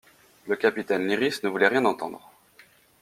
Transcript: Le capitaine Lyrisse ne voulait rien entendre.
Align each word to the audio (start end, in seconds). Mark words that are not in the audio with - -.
Le 0.47 0.55
capitaine 0.55 1.05
Lyrisse 1.07 1.43
ne 1.43 1.49
voulait 1.49 1.67
rien 1.67 1.85
entendre. 1.85 2.31